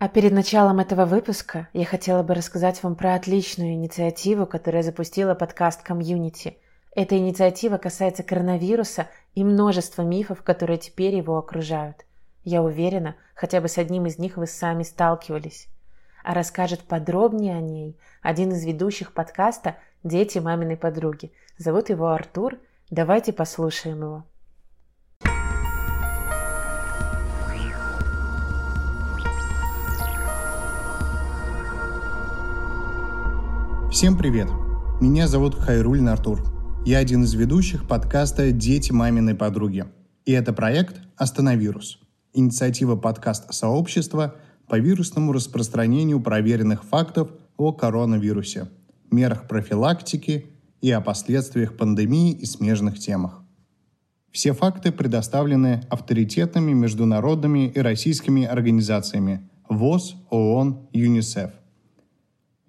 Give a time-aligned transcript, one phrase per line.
[0.00, 5.34] А перед началом этого выпуска я хотела бы рассказать вам про отличную инициативу, которая запустила
[5.34, 6.56] подкаст «Комьюнити».
[6.94, 12.06] Эта инициатива касается коронавируса и множества мифов, которые теперь его окружают.
[12.44, 15.66] Я уверена, хотя бы с одним из них вы сами сталкивались.
[16.22, 21.32] А расскажет подробнее о ней один из ведущих подкаста «Дети маминой подруги».
[21.56, 22.56] Зовут его Артур.
[22.88, 24.24] Давайте послушаем его.
[33.98, 34.46] Всем привет!
[35.00, 36.44] Меня зовут Хайруль Артур.
[36.86, 39.86] Я один из ведущих подкаста «Дети маминой подруги».
[40.24, 41.98] И это проект «Остановирус»–
[42.32, 44.36] инициатива подкаст-сообщества
[44.68, 48.68] по вирусному распространению проверенных фактов о коронавирусе,
[49.10, 50.46] мерах профилактики
[50.80, 53.42] и о последствиях пандемии и смежных темах.
[54.30, 61.50] Все факты предоставлены авторитетными международными и российскими организациями ВОЗ, ООН, ЮНИСЕФ–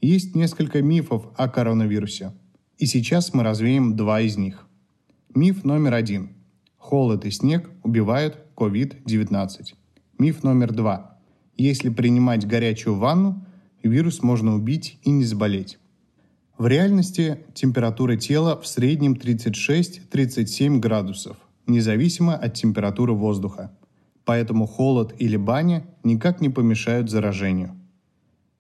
[0.02, 2.34] есть несколько мифов о коронавирусе,
[2.78, 4.66] и сейчас мы развеем два из них.
[5.36, 6.30] Миф номер один.
[6.78, 9.74] Холод и снег убивают COVID-19.
[10.18, 11.18] Миф номер два.
[11.58, 13.46] Если принимать горячую ванну,
[13.84, 15.78] вирус можно убить и не заболеть.
[16.58, 23.72] В реальности температура тела в среднем 36-37 градусов, независимо от температуры воздуха.
[24.26, 27.79] Поэтому холод или баня никак не помешают заражению.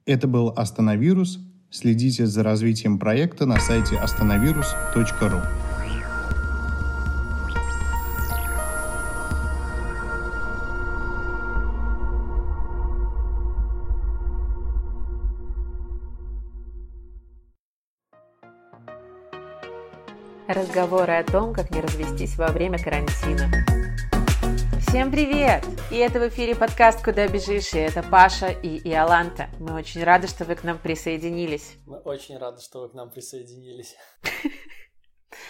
[0.10, 1.38] Это был Остановирус.
[1.70, 5.42] Следите за развитием проекта на сайте остановирус.ру.
[20.48, 23.52] Разговоры о том, как не развестись во время карантина.
[24.90, 25.64] Всем привет!
[25.92, 29.48] И это в эфире подкаст «Куда бежишь?» и это Паша и Иоланта.
[29.60, 31.76] Мы очень рады, что вы к нам присоединились.
[31.86, 33.96] Мы очень рады, что вы к нам присоединились.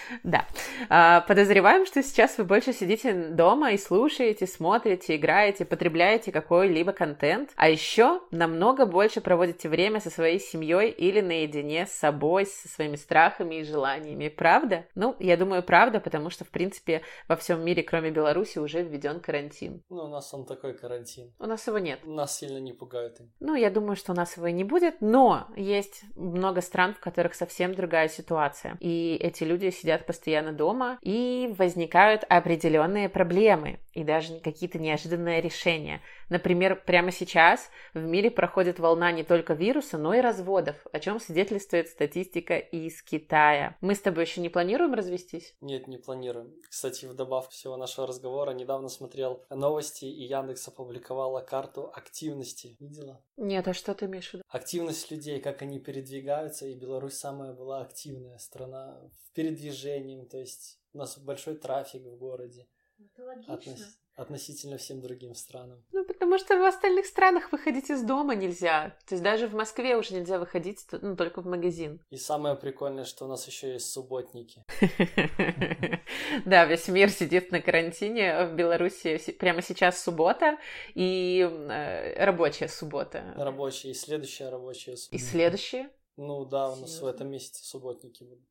[0.24, 0.46] Да.
[0.89, 7.52] А, подозреваем, что сейчас вы больше сидите дома и слушаете, смотрите, играете, потребляете какой-либо контент,
[7.56, 12.95] а еще намного больше проводите время со своей семьей или наедине с собой, со своими
[12.95, 14.30] страхами и желаниями.
[14.30, 14.86] Правда?
[14.95, 19.20] Ну, я думаю, правда, потому что, в принципе, во всем мире, кроме Беларуси, уже введен
[19.20, 19.82] карантин.
[19.89, 21.33] Ну, у нас он такой карантин.
[21.39, 22.00] У нас его нет.
[22.06, 23.32] Нас сильно не пугают им.
[23.39, 27.00] Ну, я думаю, что у нас его и не будет, но есть много стран, в
[27.00, 28.78] которых совсем другая ситуация.
[28.80, 36.02] И эти люди сидят постоянно дома, и возникают определенные проблемы и даже какие-то неожиданные решения.
[36.30, 41.20] Например, прямо сейчас в мире проходит волна не только вируса, но и разводов, о чем
[41.20, 43.77] свидетельствует статистика из Китая.
[43.82, 45.55] Мы с тобой еще не планируем развестись?
[45.59, 46.54] Нет, не планируем.
[46.70, 52.77] Кстати, в добавку всего нашего разговора недавно смотрел новости, и Яндекс опубликовала карту активности.
[52.80, 53.21] Видела?
[53.36, 54.43] Нет, а что ты имеешь в виду?
[54.48, 60.80] Активность людей, как они передвигаются, и Беларусь самая была активная страна в передвижении, то есть
[60.93, 62.67] у нас большой трафик в городе.
[62.99, 63.54] Это логично.
[63.54, 63.99] Относ...
[64.15, 65.82] Относительно всем другим странам.
[65.93, 68.98] Ну, потому что в остальных странах выходить из дома нельзя.
[69.08, 72.02] То есть даже в Москве уже нельзя выходить, ну, только в магазин.
[72.09, 74.65] И самое прикольное, что у нас еще есть субботники.
[76.45, 78.45] Да, весь мир сидит на карантине.
[78.45, 80.58] В Беларуси прямо сейчас суббота
[80.93, 83.33] и э, рабочая суббота.
[83.36, 85.15] Рабочая и следующая рабочая суббота.
[85.15, 85.89] И следующая?
[86.17, 88.48] Ну да, у нас в этом месяце субботники будут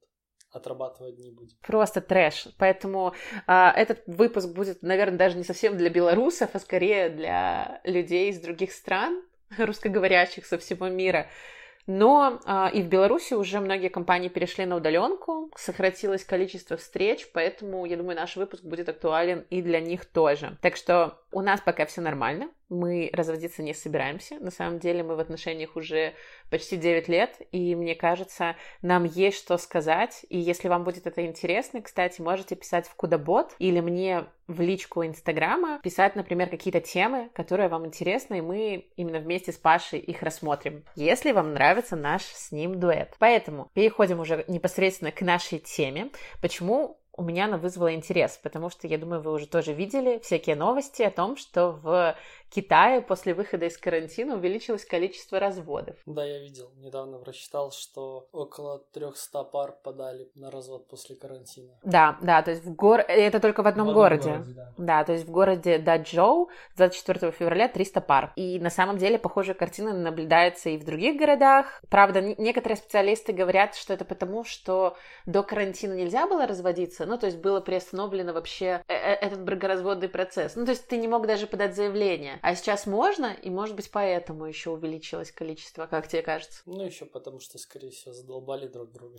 [0.52, 1.56] отрабатывать дни будем.
[1.62, 2.48] Просто трэш.
[2.58, 3.14] Поэтому
[3.46, 8.40] а, этот выпуск будет, наверное, даже не совсем для белорусов, а скорее для людей из
[8.40, 9.22] других стран,
[9.58, 11.28] русскоговорящих со всего мира.
[11.88, 17.86] Но а, и в Беларуси уже многие компании перешли на удаленку, сократилось количество встреч, поэтому,
[17.86, 20.58] я думаю, наш выпуск будет актуален и для них тоже.
[20.60, 24.38] Так что у нас пока все нормально, мы разводиться не собираемся.
[24.40, 26.14] На самом деле мы в отношениях уже
[26.50, 30.24] почти 9 лет, и мне кажется, нам есть что сказать.
[30.28, 35.04] И если вам будет это интересно, кстати, можете писать в Кудабот или мне в личку
[35.04, 40.22] Инстаграма, писать, например, какие-то темы, которые вам интересны, и мы именно вместе с Пашей их
[40.22, 43.14] рассмотрим, если вам нравится наш с ним дуэт.
[43.18, 46.10] Поэтому переходим уже непосредственно к нашей теме.
[46.40, 50.54] Почему у меня она вызвала интерес, потому что, я думаю, вы уже тоже видели всякие
[50.54, 52.16] новости о том, что в
[52.50, 55.96] Китае после выхода из карантина увеличилось количество разводов.
[56.06, 56.70] Да, я видел.
[56.76, 61.78] Недавно прочитал, что около 300 пар подали на развод после карантина.
[61.82, 63.00] Да, да, то есть в гор...
[63.00, 64.30] это только в одном, в одном городе.
[64.30, 64.72] городе да.
[64.78, 68.32] да, то есть в городе Даджоу 24 февраля 300 пар.
[68.36, 71.82] И на самом деле похожая картина наблюдается и в других городах.
[71.90, 74.96] Правда, некоторые специалисты говорят, что это потому, что
[75.26, 80.08] до карантина нельзя было разводиться, ну, то есть было приостановлено вообще э, э, этот бракоразводный
[80.08, 80.56] процесс.
[80.56, 82.37] Ну, то есть ты не мог даже подать заявление.
[82.38, 82.52] Ранее.
[82.52, 86.62] А сейчас можно, и, может быть, поэтому еще увеличилось количество, как тебе кажется?
[86.66, 89.18] Ну, еще потому что, скорее всего, задолбали друг друга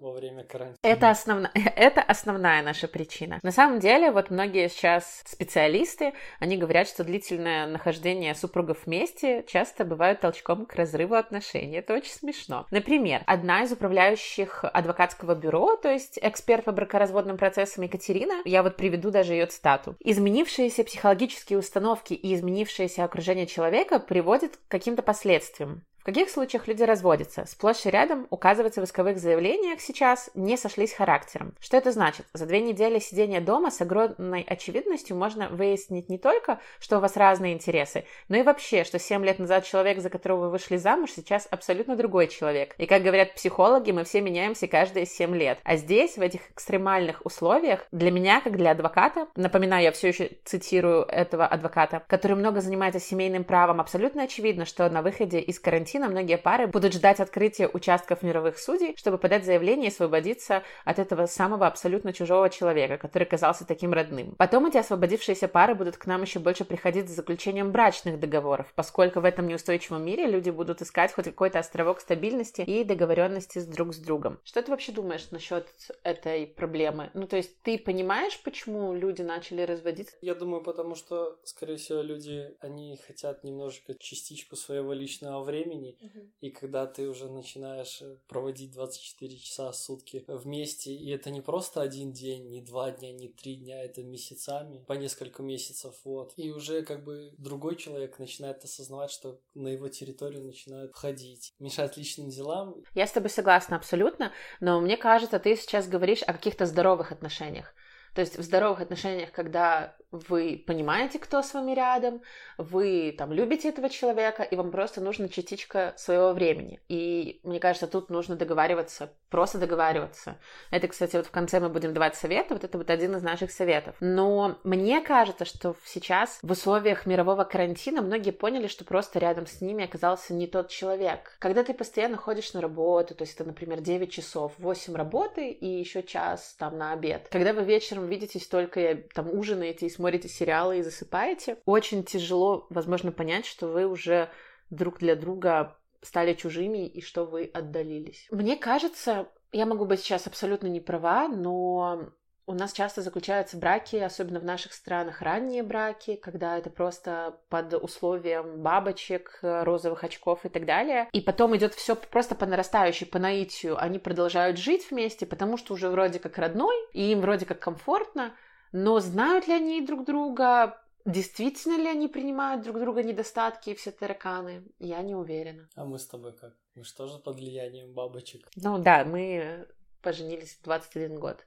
[0.00, 0.78] во время карантина.
[0.82, 1.46] Это, основ...
[1.54, 3.38] это основная наша причина.
[3.42, 9.84] На самом деле, вот многие сейчас специалисты, они говорят, что длительное нахождение супругов вместе часто
[9.84, 11.76] бывает толчком к разрыву отношений.
[11.76, 12.66] Это очень смешно.
[12.70, 18.76] Например, одна из управляющих адвокатского бюро, то есть эксперт по бракоразводным процессам Екатерина, я вот
[18.76, 19.96] приведу даже ее цитату.
[20.00, 25.82] Изменившиеся психологические установки и изменившееся окружение человека приводят к каким-то последствиям.
[26.00, 27.44] В каких случаях люди разводятся?
[27.46, 31.52] Сплошь и рядом указывается в исковых заявлениях сейчас не сошлись характером.
[31.60, 32.24] Что это значит?
[32.32, 37.18] За две недели сидения дома с огромной очевидностью можно выяснить не только, что у вас
[37.18, 41.10] разные интересы, но и вообще, что 7 лет назад человек, за которого вы вышли замуж,
[41.14, 42.74] сейчас абсолютно другой человек.
[42.78, 45.58] И как говорят психологи, мы все меняемся каждые 7 лет.
[45.64, 50.30] А здесь, в этих экстремальных условиях, для меня, как для адвоката, напоминаю, я все еще
[50.46, 55.89] цитирую этого адвоката, который много занимается семейным правом, абсолютно очевидно, что на выходе из карантина
[55.90, 60.98] карантина многие пары будут ждать открытия участков мировых судей, чтобы подать заявление и освободиться от
[60.98, 64.34] этого самого абсолютно чужого человека, который казался таким родным.
[64.38, 69.20] Потом эти освободившиеся пары будут к нам еще больше приходить за заключением брачных договоров, поскольку
[69.20, 73.92] в этом неустойчивом мире люди будут искать хоть какой-то островок стабильности и договоренности с друг
[73.92, 74.38] с другом.
[74.44, 75.66] Что ты вообще думаешь насчет
[76.04, 77.10] этой проблемы?
[77.14, 80.14] Ну, то есть ты понимаешь, почему люди начали разводиться?
[80.20, 85.96] Я думаю, потому что, скорее всего, люди, они хотят немножко частичку своего личного времени, времени,
[86.00, 86.26] угу.
[86.40, 91.40] и когда ты уже начинаешь э, проводить 24 часа в сутки вместе, и это не
[91.40, 96.32] просто один день, не два дня, не три дня, это месяцами, по несколько месяцев, вот.
[96.36, 101.96] И уже как бы другой человек начинает осознавать, что на его территорию начинают входить, мешать
[101.96, 102.76] личным делам.
[102.94, 107.74] Я с тобой согласна абсолютно, но мне кажется, ты сейчас говоришь о каких-то здоровых отношениях.
[108.14, 112.20] То есть в здоровых отношениях, когда вы понимаете, кто с вами рядом,
[112.58, 116.80] вы там любите этого человека, и вам просто нужна частичка своего времени.
[116.88, 120.36] И мне кажется, тут нужно договариваться, просто договариваться.
[120.70, 123.52] Это, кстати, вот в конце мы будем давать советы, вот это вот один из наших
[123.52, 123.94] советов.
[124.00, 129.60] Но мне кажется, что сейчас в условиях мирового карантина многие поняли, что просто рядом с
[129.60, 131.36] ними оказался не тот человек.
[131.38, 135.66] Когда ты постоянно ходишь на работу, то есть это, например, 9 часов, 8 работы и
[135.66, 137.28] еще час там на обед.
[137.30, 143.12] Когда вы вечером видитесь только, там ужинаете и смотрите сериалы и засыпаете, очень тяжело, возможно,
[143.12, 144.30] понять, что вы уже
[144.70, 148.26] друг для друга стали чужими и что вы отдалились.
[148.30, 152.10] Мне кажется, я могу быть сейчас абсолютно не права, но
[152.50, 157.72] у нас часто заключаются браки, особенно в наших странах, ранние браки, когда это просто под
[157.74, 161.08] условием бабочек, розовых очков и так далее.
[161.12, 163.80] И потом идет все просто по нарастающей, по наитию.
[163.80, 168.34] Они продолжают жить вместе, потому что уже вроде как родной, и им вроде как комфортно,
[168.72, 173.92] но знают ли они друг друга, действительно ли они принимают друг друга недостатки и все
[173.92, 175.68] тараканы, я не уверена.
[175.76, 176.54] А мы с тобой как?
[176.74, 178.48] Мы же тоже под влиянием бабочек.
[178.56, 179.68] Ну да, мы
[180.02, 181.46] поженились в 21 год.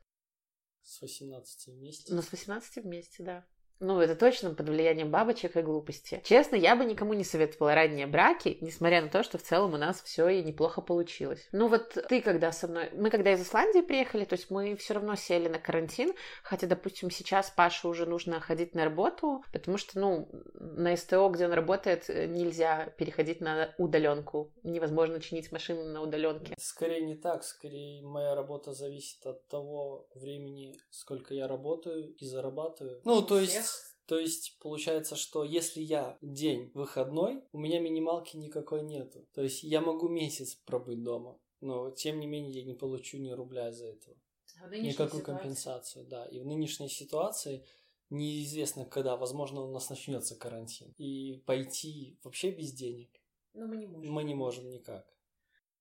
[0.83, 2.13] С 18 вместе?
[2.13, 3.45] Ну, с 18 вместе, да.
[3.83, 6.21] Ну, это точно под влиянием бабочек и глупости.
[6.23, 9.77] Честно, я бы никому не советовала ранние браки, несмотря на то, что в целом у
[9.77, 11.45] нас все и неплохо получилось.
[11.51, 12.89] Ну вот ты когда со мной...
[12.93, 16.13] Мы когда из Исландии приехали, то есть мы все равно сели на карантин,
[16.43, 21.45] хотя, допустим, сейчас Паше уже нужно ходить на работу, потому что, ну, на СТО, где
[21.45, 24.53] он работает, нельзя переходить на удаленку.
[24.63, 26.55] Невозможно чинить машину на удаленке.
[26.57, 33.01] Скорее не так, скорее моя работа зависит от того времени, сколько я работаю и зарабатываю.
[33.03, 33.72] Ну, то есть
[34.05, 39.25] то есть получается, что если я день выходной, у меня минималки никакой нету.
[39.33, 43.31] То есть я могу месяц пробыть дома, но тем не менее я не получу ни
[43.31, 44.17] рубля за этого.
[44.61, 45.23] А Никакую ситуации?
[45.23, 46.25] компенсацию, да.
[46.25, 47.65] И в нынешней ситуации
[48.09, 50.93] неизвестно когда, возможно, у нас начнется карантин.
[50.97, 53.09] И пойти вообще без денег.
[53.53, 54.13] Но мы не можем.
[54.13, 55.05] Мы не можем никак.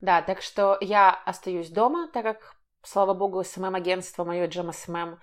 [0.00, 5.18] Да, так что я остаюсь дома, так как, слава богу, СММ-агентство мое GMSMM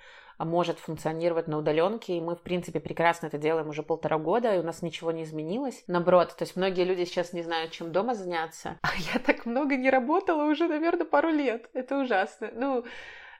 [0.45, 4.59] может функционировать на удаленке, и мы, в принципе, прекрасно это делаем уже полтора года, и
[4.59, 5.83] у нас ничего не изменилось.
[5.87, 9.75] Наоборот, то есть многие люди сейчас не знают, чем дома заняться, а я так много
[9.75, 11.69] не работала уже, наверное, пару лет.
[11.73, 12.49] Это ужасно.
[12.53, 12.85] Ну,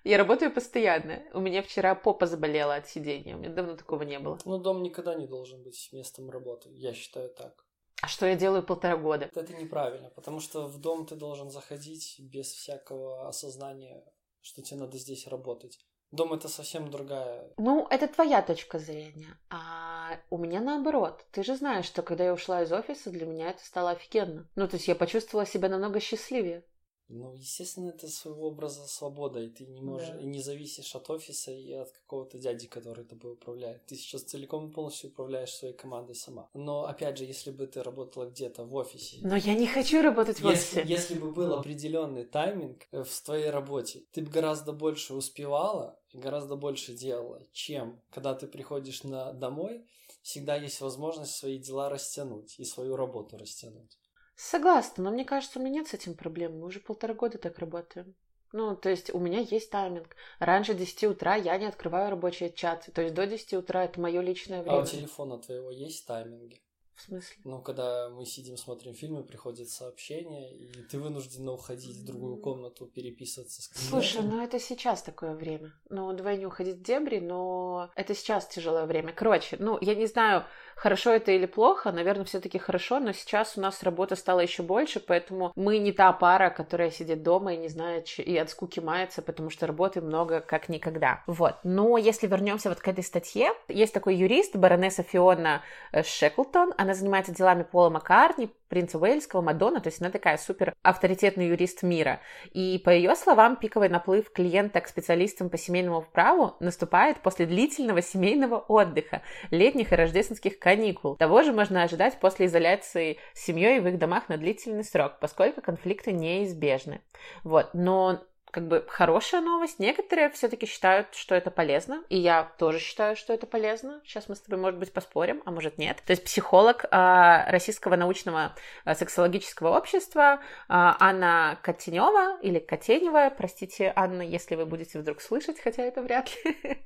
[0.04, 1.24] я работаю постоянно.
[1.34, 3.36] У меня вчера попа заболела от сидения.
[3.36, 4.38] У меня давно такого не было.
[4.46, 6.70] Ну, дом никогда не должен быть местом работы.
[6.72, 7.66] Я считаю так.
[8.02, 9.30] А что я делаю полтора года?
[9.36, 14.06] Это неправильно, потому что в дом ты должен заходить без всякого осознания,
[14.42, 15.80] что тебе надо здесь работать.
[16.12, 17.52] Дом это совсем другая.
[17.58, 19.38] Ну, это твоя точка зрения.
[19.50, 21.26] А у меня наоборот.
[21.32, 24.48] Ты же знаешь, что когда я ушла из офиса, для меня это стало офигенно.
[24.56, 26.64] Ну, то есть я почувствовала себя намного счастливее.
[27.10, 30.20] Ну, естественно, это своего образа свобода, и ты не можешь, да.
[30.20, 33.84] и не зависишь от офиса и от какого-то дяди, который тобой управляет.
[33.88, 36.50] Ты сейчас целиком и полностью управляешь своей командой сама.
[36.54, 39.18] Но, опять же, если бы ты работала где-то в офисе...
[39.24, 40.94] Но я не хочу работать в если, офисе.
[40.94, 46.56] Если бы был определенный тайминг э, в твоей работе, ты бы гораздо больше успевала гораздо
[46.56, 49.88] больше делала, чем когда ты приходишь на домой,
[50.22, 53.98] всегда есть возможность свои дела растянуть и свою работу растянуть.
[54.36, 56.60] Согласна, но мне кажется, у меня нет с этим проблем.
[56.60, 58.16] Мы уже полтора года так работаем.
[58.52, 60.16] Ну, то есть у меня есть тайминг.
[60.40, 62.90] Раньше 10 утра я не открываю рабочий чат.
[62.94, 64.78] То есть до 10 утра это мое личное время.
[64.78, 66.60] А у телефона твоего есть тайминги?
[67.00, 67.38] В смысле?
[67.46, 72.88] Ну, когда мы сидим, смотрим фильмы, приходит сообщение, и ты вынуждена уходить в другую комнату,
[72.88, 74.02] переписываться с клиентом.
[74.02, 75.72] Слушай, ну это сейчас такое время.
[75.90, 79.14] Ну, давай не уходить в дебри, но это сейчас тяжелое время.
[79.14, 80.44] Короче, ну, я не знаю,
[80.76, 85.00] хорошо это или плохо, наверное, все-таки хорошо, но сейчас у нас работа стала еще больше,
[85.00, 89.22] поэтому мы не та пара, которая сидит дома и не знает, и от скуки мается,
[89.22, 91.24] потому что работы много как никогда.
[91.28, 91.56] Вот.
[91.64, 95.64] Но если вернемся вот к этой статье, есть такой юрист, баронесса Фиона
[95.94, 100.74] э, Шеклтон, она занимается делами Пола Маккартни, принца Уэльского, Мадонна, то есть она такая супер
[100.84, 102.22] авторитетный юрист мира.
[102.52, 108.02] И по ее словам, пиковый наплыв клиента к специалистам по семейному праву наступает после длительного
[108.02, 111.16] семейного отдыха, летних и рождественских каникул.
[111.18, 115.62] Того же можно ожидать после изоляции с семьей в их домах на длительный срок, поскольку
[115.62, 117.02] конфликты неизбежны.
[117.44, 117.72] Вот.
[117.74, 119.80] Но как бы хорошая новость.
[119.80, 124.02] Некоторые все-таки считают, что это полезно, и я тоже считаю, что это полезно.
[124.04, 126.02] Сейчас мы с тобой, может быть, поспорим, а может нет.
[126.06, 130.38] То есть психолог э, Российского научного э, сексологического общества э,
[130.68, 136.58] Анна Котенева или Котенева, простите, Анна, если вы будете вдруг слышать, хотя это вряд ли.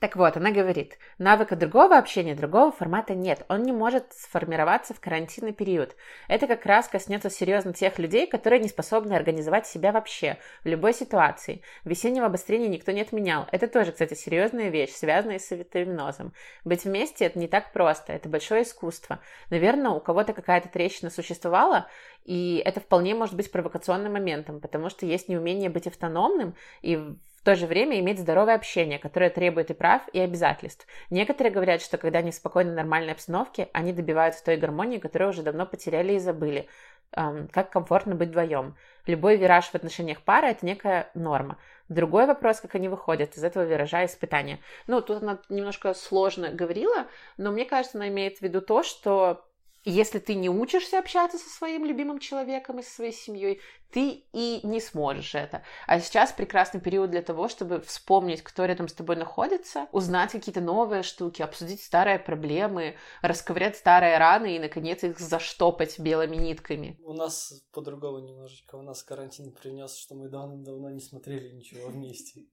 [0.00, 3.44] Так вот, она говорит, навыка другого общения, другого формата нет.
[3.48, 5.94] Он не может сформироваться в карантинный период.
[6.28, 10.93] Это как раз коснется серьезно тех людей, которые не способны организовать себя вообще в любой
[10.94, 11.60] ситуации.
[11.84, 13.46] Весеннего обострения никто не отменял.
[13.52, 16.32] Это тоже, кстати, серьезная вещь, связанная с витаминозом.
[16.64, 19.20] Быть вместе это не так просто, это большое искусство.
[19.50, 21.88] Наверное, у кого-то какая-то трещина существовала,
[22.24, 27.42] и это вполне может быть провокационным моментом, потому что есть неумение быть автономным и в
[27.44, 30.86] то же время иметь здоровое общение, которое требует и прав, и обязательств.
[31.10, 35.42] Некоторые говорят, что когда они в спокойной нормальной обстановке, они добиваются той гармонии, которую уже
[35.42, 36.68] давно потеряли и забыли
[37.10, 38.76] как комфортно быть вдвоем.
[39.06, 41.58] Любой вираж в отношениях пары– это некая норма.
[41.88, 44.60] Другой вопрос, как они выходят из этого виража испытания.
[44.86, 47.06] Ну, тут она немножко сложно говорила,
[47.36, 49.44] но мне кажется, она имеет в виду то, что
[49.90, 53.60] если ты не учишься общаться со своим любимым человеком и со своей семьей,
[53.90, 55.62] ты и не сможешь это.
[55.86, 60.60] А сейчас прекрасный период для того, чтобы вспомнить, кто рядом с тобой находится, узнать какие-то
[60.60, 66.98] новые штуки, обсудить старые проблемы, расковырять старые раны и, наконец, их заштопать белыми нитками.
[67.04, 68.76] У нас по-другому немножечко.
[68.76, 72.46] У нас карантин принес, что мы давно-давно не смотрели ничего вместе.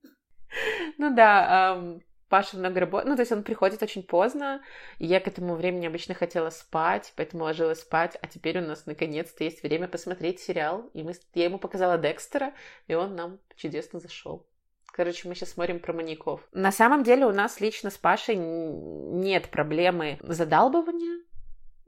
[0.97, 1.79] Ну да,
[2.31, 4.61] Паша много работает, ну, то есть он приходит очень поздно,
[5.00, 8.85] и я к этому времени обычно хотела спать, поэтому ложилась спать, а теперь у нас
[8.85, 12.53] наконец-то есть время посмотреть сериал, и мы, я ему показала Декстера,
[12.88, 14.47] и он нам чудесно зашел.
[14.93, 16.41] Короче, мы сейчас смотрим про маньяков.
[16.53, 21.23] На самом деле у нас лично с Пашей нет проблемы задалбывания,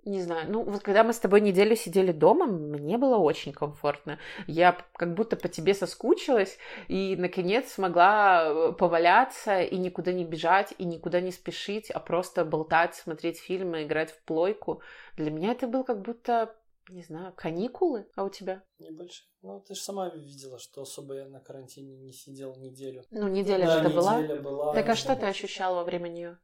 [0.05, 4.19] не знаю, ну вот когда мы с тобой неделю сидели дома, мне было очень комфортно.
[4.48, 6.57] Я как будто по тебе соскучилась
[6.89, 12.43] и, наконец, смогла э, поваляться и никуда не бежать, и никуда не спешить, а просто
[12.43, 14.81] болтать, смотреть фильмы, играть в плойку.
[15.15, 16.53] Для меня это был как будто,
[16.89, 18.62] не знаю, каникулы, а у тебя?
[18.79, 19.25] Небольшие.
[19.41, 23.03] Ну, ты же сама видела, что особо я на карантине не сидел неделю.
[23.12, 24.22] Ну, неделя да, же это была.
[24.22, 24.74] была.
[24.74, 26.38] Так а что ты ощущал во время нее?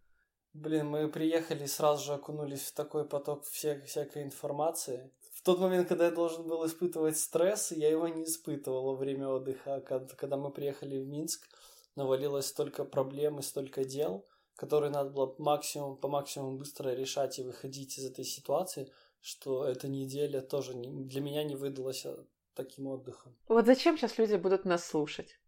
[0.53, 5.11] Блин, мы приехали и сразу же окунулись в такой поток всех, всякой информации.
[5.33, 9.29] В тот момент, когда я должен был испытывать стресс, я его не испытывал во время
[9.29, 9.79] отдыха.
[9.81, 11.47] Когда мы приехали в Минск,
[11.95, 14.25] навалилось столько проблем и столько дел,
[14.55, 18.91] которые надо было максимум, по максимуму быстро решать и выходить из этой ситуации,
[19.21, 23.35] что эта неделя тоже для меня не выдалась а, таким отдыхом.
[23.47, 25.39] Вот зачем сейчас люди будут нас слушать?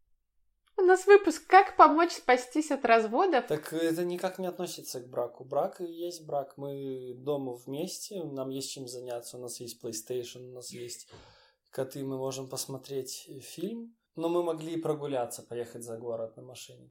[0.82, 3.46] У нас выпуск «Как помочь спастись от разводов».
[3.46, 5.44] Так это никак не относится к браку.
[5.44, 6.58] Брак и есть брак.
[6.58, 9.38] Мы дома вместе, нам есть чем заняться.
[9.38, 11.08] У нас есть PlayStation, у нас есть
[11.70, 13.96] коты, мы можем посмотреть фильм.
[14.16, 16.90] Но мы могли прогуляться, поехать за город на машине.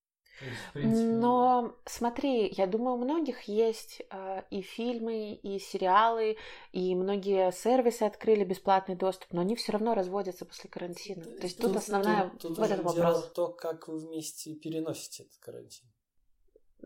[0.75, 6.37] Но смотри, я думаю, у многих есть э, и фильмы, и сериалы,
[6.73, 11.25] и многие сервисы открыли бесплатный доступ, но они все равно разводятся после карантина.
[11.25, 13.30] То есть тут, тут основная тут, тут в этот вопрос.
[13.32, 15.87] то, как вы вместе переносите этот карантин.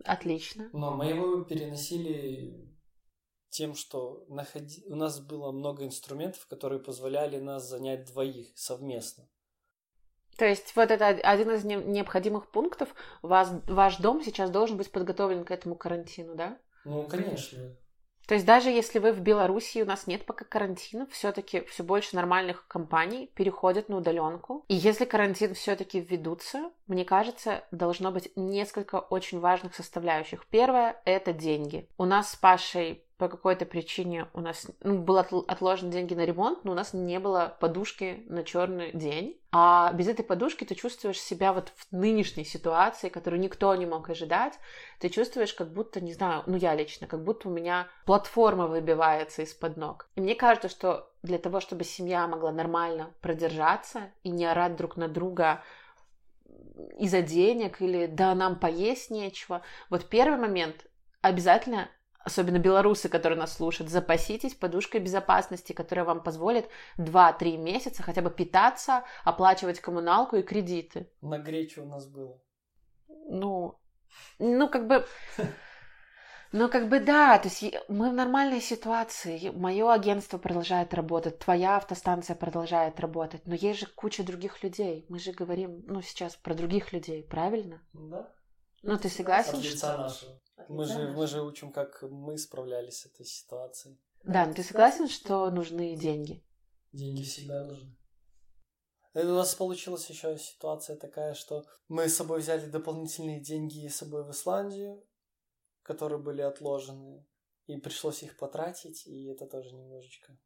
[0.04, 0.68] Отлично.
[0.72, 2.74] Но мы его переносили
[3.50, 4.84] тем, что находи...
[4.86, 9.28] у нас было много инструментов, которые позволяли нас занять двоих совместно.
[10.36, 12.88] То есть вот это один из необходимых пунктов.
[13.22, 16.58] Вас, ваш дом сейчас должен быть подготовлен к этому карантину, да?
[16.84, 17.58] Ну, конечно.
[18.26, 22.16] То есть даже если вы в Беларуси, у нас нет пока карантина, все-таки все больше
[22.16, 24.64] нормальных компаний переходят на удаленку.
[24.68, 30.46] И если карантин все-таки введутся, мне кажется, должно быть несколько очень важных составляющих.
[30.46, 31.86] Первое— это деньги.
[31.98, 36.64] У нас с Пашей по какой-то причине у нас ну, был отложен деньги на ремонт,
[36.64, 39.40] но у нас не было подушки на черный день.
[39.52, 44.10] А без этой подушки ты чувствуешь себя вот в нынешней ситуации, которую никто не мог
[44.10, 44.54] ожидать.
[44.98, 49.42] Ты чувствуешь, как будто, не знаю, ну я лично, как будто у меня платформа выбивается
[49.42, 50.08] из-под ног.
[50.16, 54.96] И мне кажется, что для того, чтобы семья могла нормально продержаться и не орать друг
[54.96, 55.62] на друга
[56.98, 59.62] из-за денег или да, нам поесть нечего.
[59.88, 60.86] Вот первый момент
[61.22, 61.88] обязательно
[62.24, 68.30] особенно белорусы, которые нас слушают, запаситесь подушкой безопасности, которая вам позволит 2-3 месяца хотя бы
[68.30, 71.10] питаться, оплачивать коммуналку и кредиты.
[71.20, 72.40] На гречу у нас было.
[73.28, 73.78] Ну,
[74.38, 75.06] ну как бы...
[76.56, 79.50] Ну, как бы да, то есть мы в нормальной ситуации.
[79.50, 85.04] Мое агентство продолжает работать, твоя автостанция продолжает работать, но есть же куча других людей.
[85.08, 87.82] Мы же говорим, ну, сейчас про других людей, правильно?
[87.92, 88.32] Да.
[88.84, 89.58] Ну, ты согласен?
[89.58, 90.40] От лица нашего.
[90.68, 93.98] Мы же, мы же учим, как мы справлялись с этой ситуацией.
[94.22, 96.44] Да, но ты согласен, что нужны деньги?
[96.92, 97.96] Деньги всегда нужны.
[99.14, 103.96] И у нас получилась еще ситуация такая, что мы с собой взяли дополнительные деньги с
[103.96, 105.02] собой в Исландию,
[105.82, 107.26] которые были отложены,
[107.66, 110.36] и пришлось их потратить, и это тоже немножечко.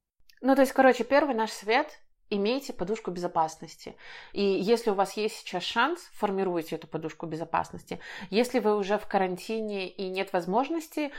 [0.41, 1.89] Ну, то есть, короче, первый наш совет
[2.31, 3.97] имейте подушку безопасности.
[4.33, 8.01] И если у вас есть сейчас шанс, формируйте эту подушку безопасности.
[8.31, 11.11] Если вы уже в карантине и нет возможности,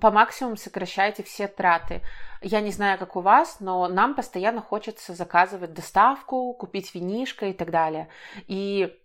[0.00, 2.02] по максимуму сокращайте все траты.
[2.42, 7.52] Я не знаю, как у вас, но нам постоянно хочется заказывать доставку, купить винишко и
[7.52, 8.08] так далее.
[8.48, 8.98] И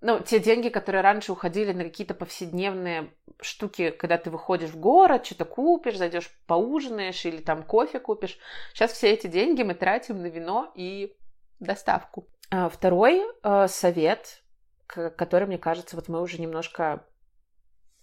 [0.00, 5.26] ну, те деньги, которые раньше уходили на какие-то повседневные штуки, когда ты выходишь в город,
[5.26, 8.38] что-то купишь, зайдешь поужинаешь или там кофе купишь.
[8.72, 11.16] Сейчас все эти деньги мы тратим на вино и
[11.60, 12.28] доставку.
[12.50, 14.42] А, второй э, совет,
[14.86, 17.04] который, мне кажется, вот мы уже немножко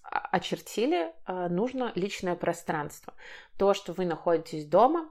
[0.04, 3.14] очертили, э, нужно личное пространство.
[3.58, 5.10] То, что вы находитесь дома,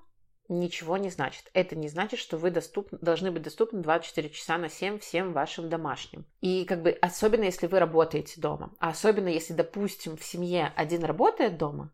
[0.48, 1.50] ничего не значит.
[1.54, 5.68] Это не значит, что вы доступны, должны быть доступны 24 часа на 7 всем вашим
[5.68, 6.24] домашним.
[6.40, 11.04] И как бы особенно если вы работаете дома, а особенно если, допустим, в семье один
[11.04, 11.92] работает дома,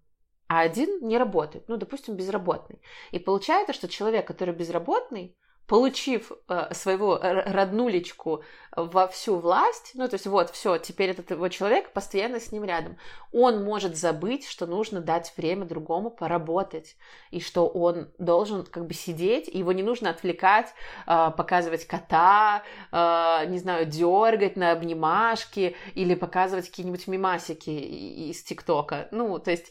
[0.49, 2.81] а один не работает, ну, допустим, безработный.
[3.11, 5.37] И получается, что человек, который безработный,
[5.69, 8.43] получив э, своего роднулечку
[8.75, 12.65] во всю власть, ну, то есть вот, все, теперь этот его человек постоянно с ним
[12.65, 12.97] рядом,
[13.33, 16.97] он может забыть, что нужно дать время другому поработать,
[17.31, 20.73] и что он должен как бы сидеть, и его не нужно отвлекать,
[21.07, 29.09] э, показывать кота, э, не знаю, дергать на обнимашки или показывать какие-нибудь мимасики из ТикТока.
[29.11, 29.71] Ну, то есть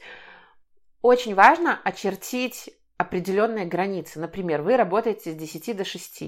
[1.02, 4.20] очень важно очертить определенные границы.
[4.20, 6.24] Например, вы работаете с 10 до 6.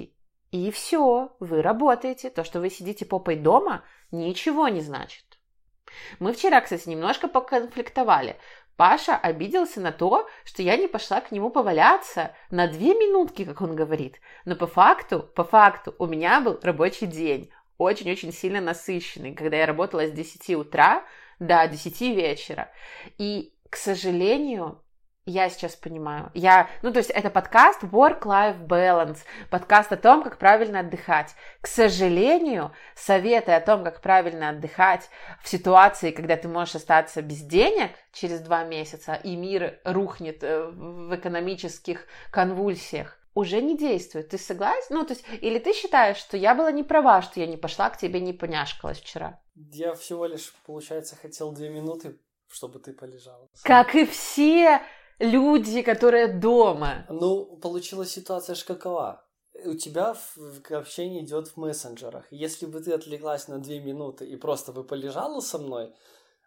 [0.51, 2.29] И все, вы работаете.
[2.29, 5.25] То, что вы сидите попой дома, ничего не значит.
[6.19, 8.37] Мы вчера, кстати, немножко поконфликтовали.
[8.75, 13.59] Паша обиделся на то, что я не пошла к нему поваляться на две минутки, как
[13.61, 14.21] он говорит.
[14.45, 19.65] Но по факту, по факту, у меня был рабочий день, очень-очень сильно насыщенный, когда я
[19.65, 21.03] работала с 10 утра
[21.39, 22.71] до 10 вечера.
[23.17, 24.81] И, к сожалению,
[25.29, 26.31] я сейчас понимаю.
[26.33, 31.35] Я, ну, то есть это подкаст Work-Life Balance, подкаст о том, как правильно отдыхать.
[31.61, 35.09] К сожалению, советы о том, как правильно отдыхать
[35.43, 40.69] в ситуации, когда ты можешь остаться без денег через два месяца, и мир рухнет э,
[40.69, 44.29] в экономических конвульсиях, уже не действует.
[44.29, 44.95] Ты согласен?
[44.95, 47.89] Ну, то есть, или ты считаешь, что я была не права, что я не пошла
[47.89, 49.39] к тебе, не поняшкалась вчера?
[49.55, 53.47] Я всего лишь, получается, хотел две минуты, чтобы ты полежала.
[53.63, 54.81] Как и все
[55.19, 57.05] люди, которые дома.
[57.09, 59.23] Ну, получилась ситуация ж какова.
[59.65, 62.25] У тебя в, общение идет в мессенджерах.
[62.31, 65.93] Если бы ты отвлеклась на две минуты и просто бы полежала со мной,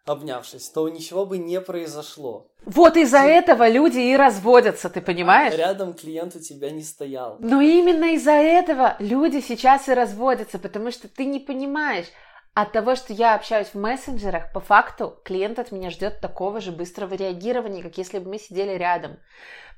[0.05, 2.47] обнявшись, то ничего бы не произошло.
[2.65, 3.27] Вот из-за ты...
[3.27, 5.53] этого люди и разводятся, ты понимаешь?
[5.53, 7.37] Рядом клиент у тебя не стоял.
[7.39, 12.07] Но именно из-за этого люди сейчас и разводятся, потому что ты не понимаешь,
[12.53, 16.71] от того, что я общаюсь в мессенджерах, по факту клиент от меня ждет такого же
[16.71, 19.17] быстрого реагирования, как если бы мы сидели рядом.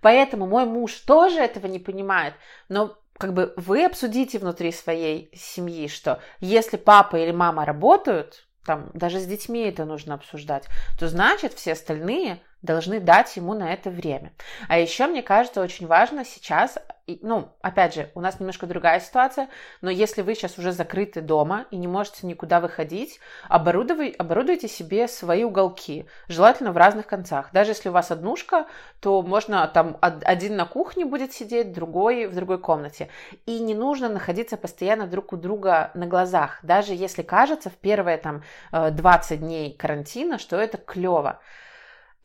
[0.02, 2.34] Поэтому мой муж тоже этого не понимает,
[2.68, 8.90] но как бы вы обсудите внутри своей семьи, что если папа или мама работают, там
[8.94, 10.66] даже с детьми это нужно обсуждать,
[11.00, 14.34] то значит все остальные должны дать ему на это время.
[14.68, 19.50] А еще, мне кажется, очень важно сейчас, ну, опять же, у нас немножко другая ситуация,
[19.82, 25.08] но если вы сейчас уже закрыты дома и не можете никуда выходить, оборудуй, оборудуйте себе
[25.08, 27.50] свои уголки, желательно в разных концах.
[27.54, 28.66] Даже если у вас однушка,
[29.00, 33.10] то можно там один на кухне будет сидеть, другой в другой комнате.
[33.46, 38.18] И не нужно находиться постоянно друг у друга на глазах, даже если кажется в первые
[38.18, 41.40] там 20 э, дней карантина, что это клево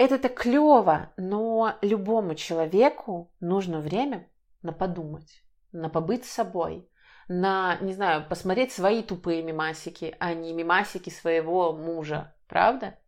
[0.01, 4.31] это-то клево, но любому человеку нужно время
[4.63, 6.89] на подумать, на побыть с собой,
[7.29, 12.99] на, не знаю, посмотреть свои тупые мимасики, а не мимасики своего мужа, правда?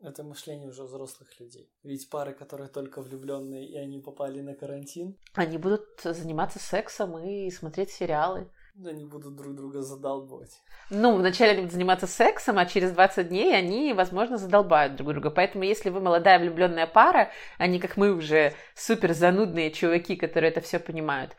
[0.00, 1.70] Это мышление уже взрослых людей.
[1.84, 5.16] Ведь пары, которые только влюбленные и они попали на карантин.
[5.34, 8.50] Они будут заниматься сексом и смотреть сериалы.
[8.86, 10.62] Они будут друг друга задолбать.
[10.88, 15.30] Ну, вначале они будут заниматься сексом, а через 20 дней они, возможно, задолбают друг друга.
[15.30, 20.50] Поэтому, если вы молодая влюбленная пара, а не как мы уже супер занудные чуваки, которые
[20.50, 21.36] это все понимают,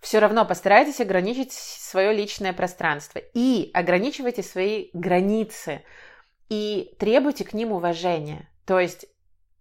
[0.00, 5.82] все равно постарайтесь ограничить свое личное пространство и ограничивайте свои границы
[6.48, 8.48] и требуйте к ним уважения.
[8.66, 9.06] То есть,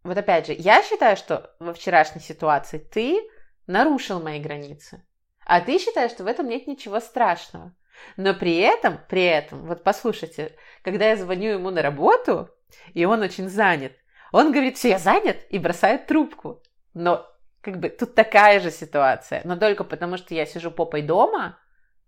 [0.04, 3.20] вот опять же, я считаю, что во вчерашней ситуации ты
[3.66, 5.04] нарушил мои границы.
[5.48, 7.74] А ты считаешь, что в этом нет ничего страшного.
[8.18, 12.50] Но при этом, при этом, вот послушайте, когда я звоню ему на работу,
[12.94, 13.94] и он очень занят,
[14.34, 16.62] он говорит, все, я занят, и бросает трубку.
[16.94, 17.26] Но
[17.62, 21.58] как бы тут такая же ситуация, но только потому, что я сижу попой дома,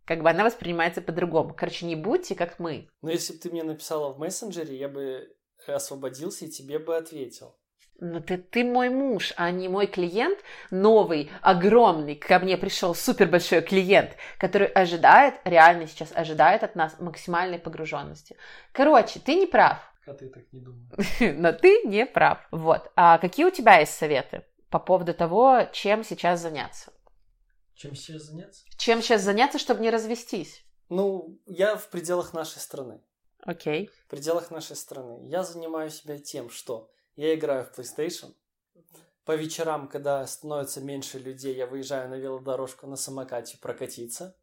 [0.03, 1.53] как бы она воспринимается по-другому.
[1.57, 2.89] Короче, не будьте как мы.
[3.01, 5.33] Но если бы ты мне написала в мессенджере, я бы
[5.65, 7.55] освободился и тебе бы ответил.
[8.01, 10.39] Но ты, ты мой муж, а не мой клиент,
[10.71, 12.15] новый, огромный.
[12.15, 18.37] Ко мне пришел супер большой клиент, который ожидает, реально сейчас ожидает от нас максимальной погруженности.
[18.71, 19.79] Короче, ты не прав.
[20.07, 21.37] А ты так не думаешь.
[21.37, 22.39] Но ты не прав.
[22.49, 22.91] Вот.
[22.95, 26.91] А какие у тебя есть советы по поводу того, чем сейчас заняться?
[27.75, 28.65] Чем сейчас заняться?
[28.75, 30.65] Чем сейчас заняться, чтобы не развестись?
[30.89, 33.01] Ну, я в пределах нашей страны.
[33.41, 33.83] Окей.
[33.83, 33.89] Okay.
[34.05, 35.19] В пределах нашей страны.
[35.27, 38.33] Я занимаю себя тем, что я играю в PlayStation.
[39.25, 44.37] По вечерам, когда становится меньше людей, я выезжаю на велодорожку на самокате прокатиться.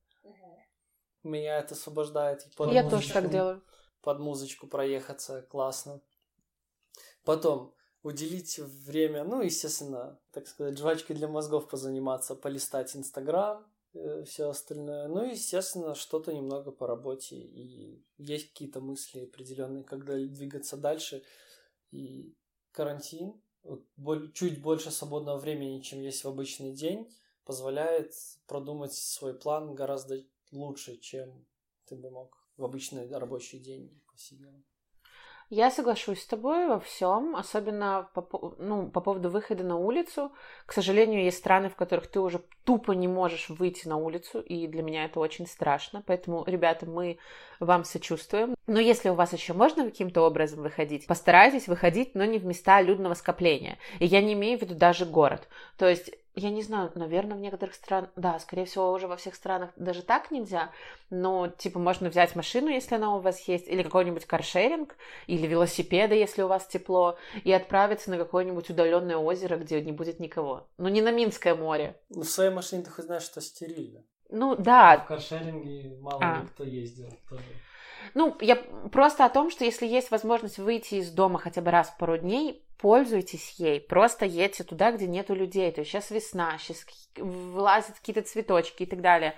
[1.22, 2.46] Меня это освобождает.
[2.54, 3.64] Под я музычку, тоже так делаю.
[4.02, 6.02] Под музычку проехаться, классно.
[7.24, 14.50] Потом уделить время, ну, естественно, так сказать, жвачкой для мозгов позаниматься, полистать Инстаграм, э, все
[14.50, 15.08] остальное.
[15.08, 17.36] Ну, естественно, что-то немного по работе.
[17.36, 21.24] И есть какие-то мысли определенные, когда двигаться дальше.
[21.90, 22.36] И
[22.76, 23.40] карантин,
[24.34, 27.10] чуть больше свободного времени, чем есть в обычный день,
[27.44, 28.12] позволяет
[28.46, 31.46] продумать свой план гораздо лучше, чем
[31.86, 34.62] ты бы мог в обычный рабочий день повседневно.
[35.48, 40.32] Я соглашусь с тобой во всем, особенно по, ну, по поводу выхода на улицу.
[40.66, 44.66] К сожалению, есть страны, в которых ты уже тупо не можешь выйти на улицу, и
[44.66, 46.02] для меня это очень страшно.
[46.04, 47.18] Поэтому, ребята, мы
[47.60, 48.56] вам сочувствуем.
[48.66, 52.80] Но если у вас еще можно каким-то образом выходить, постарайтесь выходить, но не в места
[52.80, 53.78] людного скопления.
[54.00, 55.48] И я не имею в виду даже город.
[55.78, 59.34] То есть я не знаю, наверное, в некоторых странах, да, скорее всего, уже во всех
[59.34, 60.70] странах даже так нельзя,
[61.08, 64.96] но, типа, можно взять машину, если она у вас есть, или какой-нибудь каршеринг,
[65.26, 70.20] или велосипеды, если у вас тепло, и отправиться на какое-нибудь удаленное озеро, где не будет
[70.20, 70.68] никого.
[70.76, 71.98] Ну, не на Минское море.
[72.10, 74.04] Ну, в своей машине ты хоть знаешь, что стерильно.
[74.28, 74.92] Ну, да.
[74.92, 76.46] А в каршеринге мало а.
[76.46, 77.44] кто ездил тоже.
[78.14, 78.56] Ну, я
[78.92, 82.18] просто о том, что если есть возможность выйти из дома хотя бы раз в пару
[82.18, 85.70] дней, пользуйтесь ей, просто едьте туда, где нету людей.
[85.72, 86.84] То есть сейчас весна, сейчас
[87.16, 89.34] вылазят какие-то цветочки и так далее.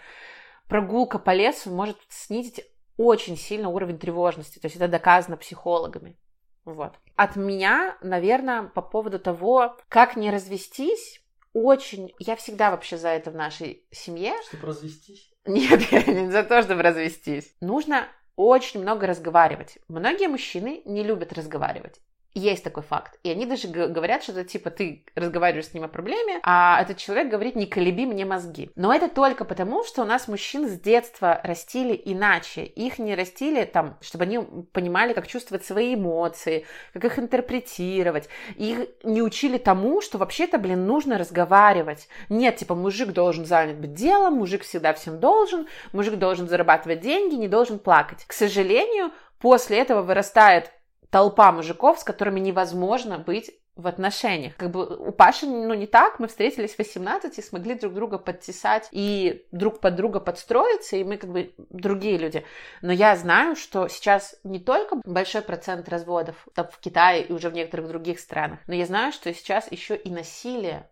[0.68, 2.64] Прогулка по лесу может снизить
[2.96, 4.59] очень сильно уровень тревожности.
[4.59, 6.18] То есть это доказано психологами.
[6.64, 6.94] Вот.
[7.16, 11.22] От меня, наверное, по поводу того, как не развестись,
[11.55, 12.12] очень...
[12.18, 14.35] Я всегда вообще за это в нашей семье.
[14.48, 15.33] Чтобы развестись?
[15.46, 17.55] Нет, я не за то, чтобы развестись.
[17.61, 19.79] Нужно очень много разговаривать.
[19.88, 22.01] Многие мужчины не любят разговаривать.
[22.34, 23.18] Есть такой факт.
[23.22, 26.98] И они даже говорят, что это типа ты разговариваешь с ним о проблеме, а этот
[26.98, 28.70] человек говорит, не колеби мне мозги.
[28.76, 32.64] Но это только потому, что у нас мужчин с детства растили иначе.
[32.64, 34.40] Их не растили там, чтобы они
[34.72, 38.28] понимали, как чувствовать свои эмоции, как их интерпретировать.
[38.56, 42.08] Их не учили тому, что вообще-то, блин, нужно разговаривать.
[42.28, 47.34] Нет, типа, мужик должен занят быть делом, мужик всегда всем должен, мужик должен зарабатывать деньги,
[47.34, 48.24] не должен плакать.
[48.26, 49.10] К сожалению,
[49.40, 50.70] после этого вырастает
[51.10, 54.56] толпа мужиков, с которыми невозможно быть в отношениях.
[54.56, 58.18] Как бы у Паши, ну, не так, мы встретились в 18 и смогли друг друга
[58.18, 62.44] подтесать и друг под друга подстроиться, и мы как бы другие люди.
[62.82, 67.50] Но я знаю, что сейчас не только большой процент разводов там, в Китае и уже
[67.50, 70.88] в некоторых других странах, но я знаю, что сейчас еще и насилие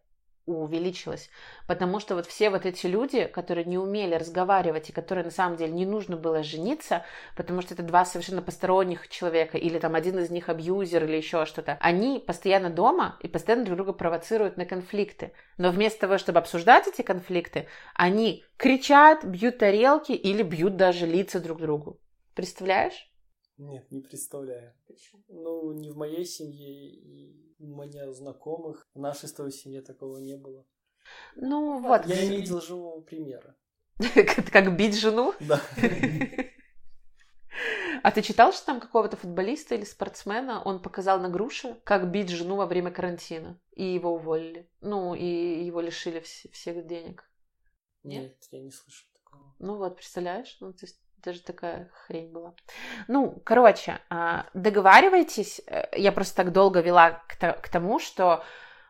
[0.46, 1.28] увеличилось.
[1.66, 5.56] Потому что вот все вот эти люди, которые не умели разговаривать и которые на самом
[5.56, 7.04] деле не нужно было жениться,
[7.36, 11.46] потому что это два совершенно посторонних человека, или там один из них абьюзер или еще
[11.46, 15.32] что-то, они постоянно дома и постоянно друг друга провоцируют на конфликты.
[15.58, 21.40] Но вместо того, чтобы обсуждать эти конфликты, они кричат, бьют тарелки или бьют даже лица
[21.40, 21.98] друг другу.
[22.34, 23.10] Представляешь?
[23.58, 24.74] Нет, не представляю.
[24.86, 25.22] Почему?
[25.28, 28.86] Ну, не в моей семье и у меня знакомых.
[28.94, 30.66] В нашей с семье такого не было.
[31.36, 32.06] Ну, вот.
[32.06, 33.56] Я не видел живого примера.
[34.52, 35.34] Как бить жену?
[35.40, 35.60] Да.
[38.02, 42.28] А ты читал, что там какого-то футболиста или спортсмена он показал на груше, как бить
[42.28, 44.70] жену во время карантина, и его уволили.
[44.80, 45.24] Ну, и
[45.64, 47.28] его лишили вс- всех денег.
[48.04, 48.22] Нет?
[48.22, 49.54] Нет, я не слышал такого.
[49.58, 50.56] Ну вот, представляешь?
[50.60, 52.54] Ну, то есть даже такая хрень была.
[53.08, 55.60] Ну, короче, а, договаривайтесь.
[55.66, 58.44] Э, я просто так долго вела к тому, что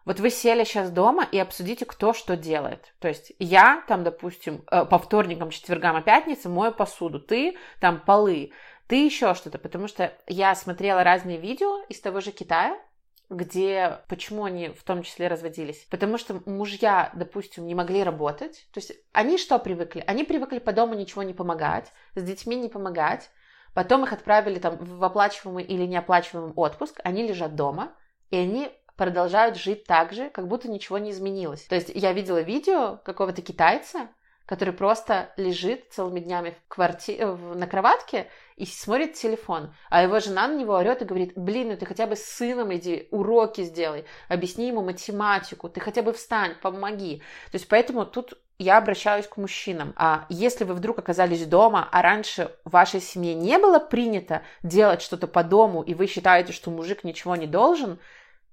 [0.07, 2.95] вот вы сели сейчас дома и обсудите, кто что делает.
[3.01, 8.01] То есть я там, допустим, э, по вторникам, четвергам и пятницам мою посуду, ты там
[8.01, 8.53] полы,
[8.87, 12.79] ты еще что-то, потому что я смотрела разные видео из того же Китая,
[13.29, 15.87] где почему они в том числе разводились?
[15.91, 18.69] Потому что мужья, допустим, не могли работать.
[18.73, 20.05] То есть они что привыкли?
[20.07, 23.31] Они привыкли по дому ничего не помогать, с детьми не помогать.
[23.75, 27.01] Потом их отправили там в оплачиваемый или неоплачиваемый отпуск.
[27.05, 27.95] Они лежат дома,
[28.31, 31.65] и они продолжают жить так же, как будто ничего не изменилось.
[31.65, 34.09] То есть я видела видео какого-то китайца,
[34.47, 37.19] который просто лежит целыми днями в кварти...
[37.19, 41.77] на кроватке и смотрит телефон, а его жена на него орет и говорит, блин, ну
[41.77, 46.55] ты хотя бы с сыном иди, уроки сделай, объясни ему математику, ты хотя бы встань,
[46.63, 47.19] помоги.
[47.51, 49.93] То есть поэтому тут я обращаюсь к мужчинам.
[49.97, 55.03] А если вы вдруг оказались дома, а раньше в вашей семье не было принято делать
[55.03, 57.99] что-то по дому, и вы считаете, что мужик ничего не должен,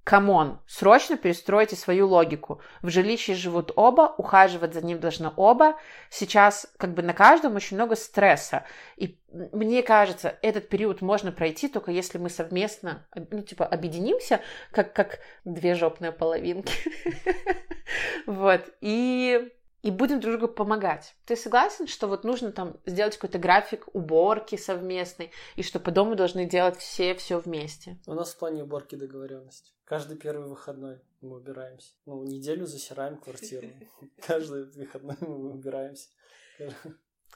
[0.04, 2.62] Come on, срочно перестройте свою логику.
[2.82, 5.78] В жилище живут оба, ухаживать за ним должны оба.
[6.10, 8.66] Сейчас как бы на каждом очень много стресса.
[8.98, 14.94] И мне кажется, этот период можно пройти только если мы совместно, ну, типа, объединимся, как,
[14.94, 16.74] как две жопные половинки.
[18.26, 18.62] Вот.
[18.80, 19.52] И
[19.84, 21.13] и будем друг другу помогать.
[21.26, 26.16] Ты согласен, что вот нужно там сделать какой-то график уборки совместный, и что по дому
[26.16, 28.00] должны делать все все вместе?
[28.08, 29.74] У нас в плане уборки договоренность.
[29.86, 31.93] Каждый первый выходной мы убираемся.
[32.06, 33.67] Ну, неделю засираем квартиру.
[34.26, 36.10] Каждый выходной мы убираемся.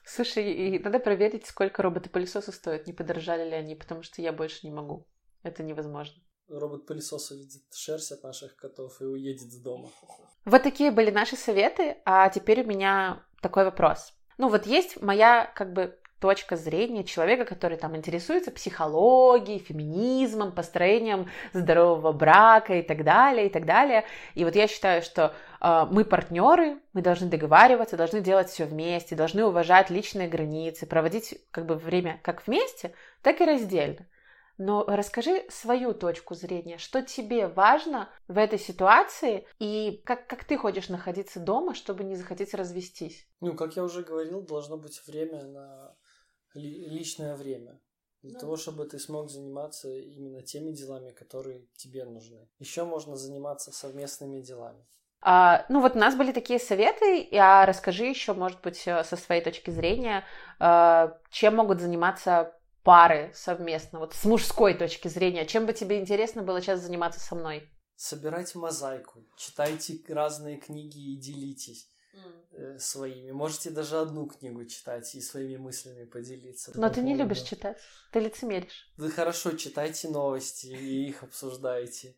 [0.05, 4.65] Слушай, и надо проверить, сколько роботы-пылесосы стоят, не подорожали ли они, потому что я больше
[4.65, 5.05] не могу.
[5.43, 6.23] Это невозможно.
[6.47, 9.89] Робот-пылесос увидит шерсть от наших котов и уедет с дома.
[10.45, 14.13] Вот такие были наши советы, а теперь у меня такой вопрос.
[14.37, 21.29] Ну вот есть моя как бы точка зрения человека, который там интересуется психологией, феминизмом, построением
[21.53, 24.05] здорового брака и так далее, и так далее.
[24.35, 29.15] И вот я считаю, что э, мы партнеры, мы должны договариваться, должны делать все вместе,
[29.15, 34.05] должны уважать личные границы, проводить как бы время как вместе, так и раздельно.
[34.57, 40.57] Но расскажи свою точку зрения, что тебе важно в этой ситуации и как, как ты
[40.57, 43.27] хочешь находиться дома, чтобы не захотеть развестись?
[43.39, 45.95] Ну, как я уже говорил, должно быть время на
[46.57, 47.79] личное время.
[48.21, 48.39] Для да.
[48.39, 52.49] того, чтобы ты смог заниматься именно теми делами, которые тебе нужны.
[52.59, 54.85] Еще можно заниматься совместными делами.
[55.21, 59.41] А, ну вот у нас были такие советы, а расскажи еще, может быть, со своей
[59.41, 60.23] точки зрения,
[60.59, 65.45] а, чем могут заниматься пары совместно, вот с мужской точки зрения.
[65.45, 67.69] Чем бы тебе интересно было сейчас заниматься со мной?
[67.95, 71.89] Собирайте мозаику, читайте разные книги и делитесь
[72.51, 72.79] mm.
[72.79, 73.31] своими.
[73.31, 76.71] Можете даже одну книгу читать и своими мыслями поделиться.
[76.75, 77.77] Но ты не любишь читать,
[78.11, 78.91] ты лицемеришь.
[78.97, 82.15] Вы хорошо читайте новости и их обсуждайте.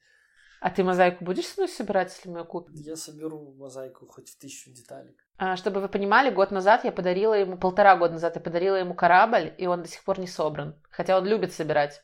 [0.62, 2.74] А ты мозаику будешь со мной собирать, если мы ее купим?
[2.76, 5.16] Я соберу мозаику хоть в тысячу деталей.
[5.38, 8.94] А, чтобы вы понимали, год назад я подарила ему, полтора года назад я подарила ему
[8.94, 10.76] корабль, и он до сих пор не собран.
[10.90, 12.04] Хотя он любит собирать.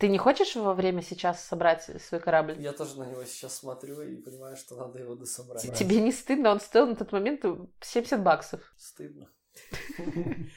[0.00, 2.56] Ты не хочешь во время сейчас собрать свой корабль?
[2.58, 5.74] Я тоже на него сейчас смотрю и понимаю, что надо его дособрать.
[5.74, 6.52] Тебе не стыдно?
[6.52, 7.44] Он стоил на тот момент
[7.82, 8.60] 70 баксов.
[8.76, 9.28] Стыдно.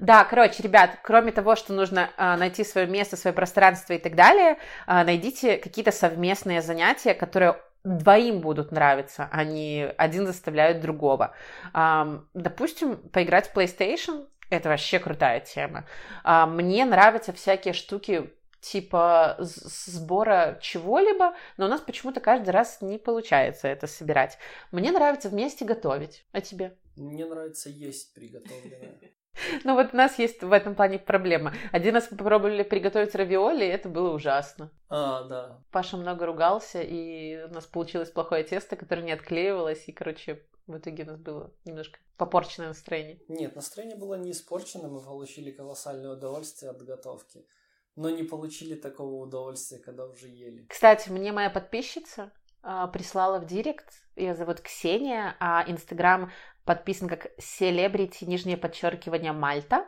[0.00, 4.16] Да, короче, ребят, кроме того, что нужно а, найти свое место, свое пространство и так
[4.16, 11.34] далее, а, найдите какие-то совместные занятия, которые двоим будут нравиться, а не один заставляет другого.
[11.72, 15.86] А, допустим, поиграть в PlayStation, это вообще крутая тема.
[16.24, 18.32] Мне нравятся всякие штуки
[18.72, 24.38] типа сбора чего-либо, но у нас почему-то каждый раз не получается это собирать.
[24.72, 26.24] Мне нравится вместе готовить.
[26.32, 26.76] А тебе?
[26.96, 29.00] Мне нравится есть приготовленное.
[29.64, 31.52] Ну вот у нас есть в этом плане проблема.
[31.70, 34.70] Один раз мы попробовали приготовить равиоли, и это было ужасно.
[34.88, 35.62] А, да.
[35.70, 40.78] Паша много ругался, и у нас получилось плохое тесто, которое не отклеивалось, и, короче, в
[40.78, 43.20] итоге у нас было немножко попорченное настроение.
[43.28, 47.44] Нет, настроение было не испорчено, мы получили колоссальное удовольствие от готовки.
[47.96, 50.66] Но не получили такого удовольствия, когда уже ели.
[50.68, 52.30] Кстати, мне моя подписчица
[52.62, 56.30] э, прислала в директ, ее зовут Ксения, а Инстаграм
[56.64, 59.86] подписан как Селебрити, нижнее подчеркивание Мальта.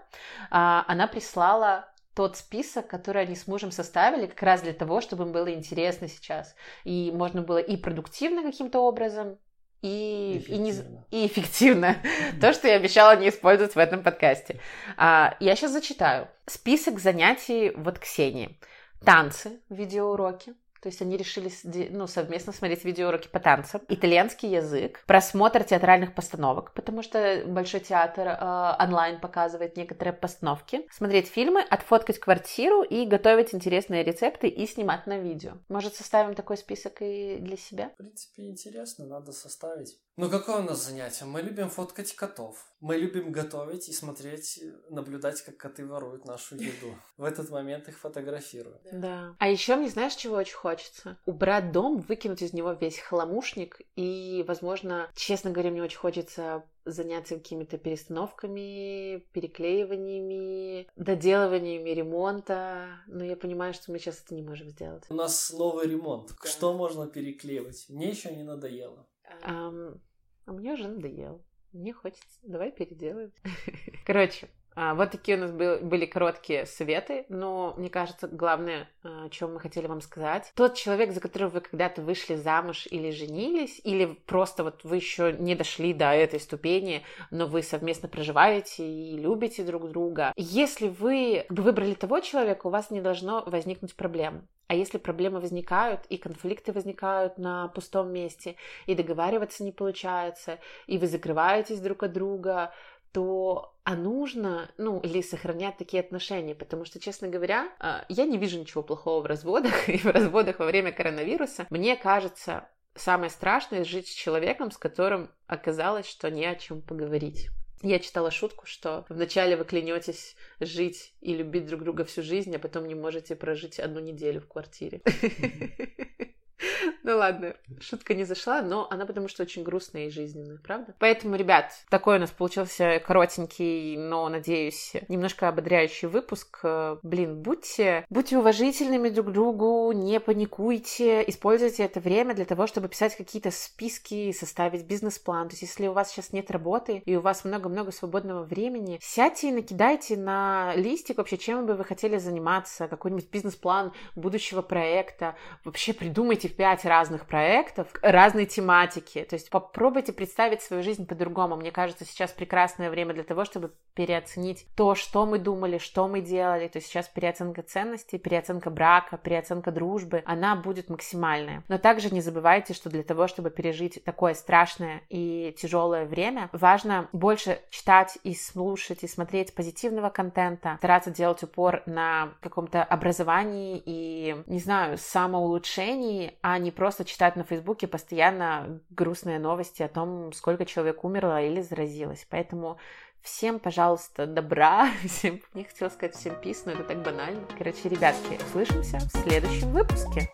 [0.51, 5.23] Э, она прислала тот список, который они с мужем составили как раз для того, чтобы
[5.25, 6.57] им было интересно сейчас.
[6.83, 9.39] И можно было и продуктивно каким-то образом,
[9.83, 10.73] и, и, не,
[11.11, 11.97] и эффективно.
[12.41, 14.61] То, что я обещала не использовать в этом подкасте.
[14.97, 16.29] А, я сейчас зачитаю.
[16.47, 18.59] Список занятий вот Ксении.
[19.05, 21.51] Танцы, видеоуроки, то есть они решили
[21.91, 28.29] ну, совместно смотреть видеоуроки по танцам, итальянский язык, просмотр театральных постановок, потому что Большой театр
[28.29, 35.07] э, онлайн показывает некоторые постановки, смотреть фильмы, отфоткать квартиру и готовить интересные рецепты и снимать
[35.07, 35.53] на видео.
[35.69, 37.91] Может, составим такой список и для себя?
[37.91, 39.99] В принципе, интересно, надо составить.
[40.19, 41.27] Ну, какое у нас занятие?
[41.27, 42.67] Мы любим фоткать котов.
[42.81, 46.97] Мы любим готовить и смотреть, наблюдать, как коты воруют нашу еду.
[47.17, 48.83] В этот момент их фотографируют.
[48.91, 49.37] Да.
[49.39, 51.19] А еще мне знаешь, чего очень хочется?
[51.25, 57.37] Убрать дом, выкинуть из него весь хламушник и, возможно, честно говоря, мне очень хочется заняться
[57.37, 62.89] какими-то перестановками, переклеиваниями, доделываниями ремонта.
[63.07, 65.05] Но я понимаю, что мы сейчас это не можем сделать.
[65.11, 66.33] У нас новый ремонт.
[66.43, 67.87] Что можно переклеивать?
[67.89, 69.07] Мне еще не надоело.
[69.47, 70.01] Um,
[70.49, 71.43] а мне уже надоело.
[71.73, 72.41] Мне хочется.
[72.43, 73.33] Давай переделаем.
[74.07, 74.49] Короче,
[74.95, 79.61] вот такие у нас были короткие советы, но мне кажется, главное, а, о чем мы
[79.61, 84.63] хотели вам сказать, тот человек, за которого вы когда-то вышли замуж или женились, или просто
[84.63, 89.91] вот вы еще не дошли до этой ступени, но вы совместно проживаете и любите друг
[89.91, 90.33] друга.
[90.37, 94.47] Если вы выбрали того человека, у вас не должно возникнуть проблем.
[94.69, 100.99] А если проблемы возникают, и конфликты возникают на пустом месте, и договариваться не получается, и
[100.99, 102.75] вы закрываетесь друг от друга,
[103.13, 108.37] то а нужно, ну, или сохранять такие отношения, потому что, честно говоря, а, я не
[108.37, 111.67] вижу ничего плохого в разводах и в разводах во время коронавируса.
[111.71, 117.49] Мне кажется, самое страшное жить с человеком, с которым оказалось, что не о чем поговорить.
[117.83, 122.59] Я читала шутку, что вначале вы клянетесь жить и любить друг друга всю жизнь, а
[122.59, 125.01] потом не можете прожить одну неделю в квартире.
[127.03, 130.95] Ну ладно, шутка не зашла, но она потому что очень грустная и жизненная, правда?
[130.99, 136.61] Поэтому, ребят, такой у нас получился коротенький, но, надеюсь, немножко ободряющий выпуск.
[137.03, 142.89] Блин, будьте, будьте уважительными друг к другу, не паникуйте, используйте это время для того, чтобы
[142.89, 145.49] писать какие-то списки, составить бизнес-план.
[145.49, 149.49] То есть, если у вас сейчас нет работы и у вас много-много свободного времени, сядьте
[149.49, 155.37] и накидайте на листик вообще, чем бы вы хотели заниматься, какой-нибудь бизнес-план будущего проекта.
[155.65, 159.27] Вообще придумайте в пять разных проектов, разной тематики.
[159.29, 161.57] То есть попробуйте представить свою жизнь по-другому.
[161.57, 166.21] Мне кажется, сейчас прекрасное время для того, чтобы переоценить то, что мы думали, что мы
[166.21, 166.69] делали.
[166.69, 171.65] То есть сейчас переоценка ценностей, переоценка брака, переоценка дружбы, она будет максимальная.
[171.69, 177.09] Но также не забывайте, что для того, чтобы пережить такое страшное и тяжелое время, важно
[177.13, 184.37] больше читать и слушать, и смотреть позитивного контента, стараться делать упор на каком-то образовании и,
[184.47, 190.67] не знаю, самоулучшении, а не просто читать на Фейсбуке постоянно грустные новости о том, сколько
[190.67, 192.27] человек умерло или заразилось.
[192.29, 192.79] Поэтому
[193.23, 197.47] всем, пожалуйста, добра, всем, не хотела сказать всем пис, но это так банально.
[197.57, 200.29] Короче, ребятки, услышимся в следующем выпуске.